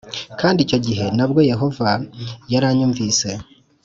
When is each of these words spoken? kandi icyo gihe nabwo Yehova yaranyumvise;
kandi 0.39 0.59
icyo 0.65 0.77
gihe 0.85 1.05
nabwo 1.17 1.39
Yehova 1.51 1.89
yaranyumvise; 2.51 3.29